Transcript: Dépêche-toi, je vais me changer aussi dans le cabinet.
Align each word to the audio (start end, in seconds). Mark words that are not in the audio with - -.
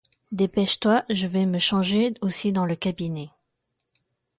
Dépêche-toi, 0.31 1.05
je 1.11 1.27
vais 1.27 1.45
me 1.45 1.59
changer 1.59 2.15
aussi 2.21 2.51
dans 2.51 2.65
le 2.65 2.75
cabinet. 2.75 3.29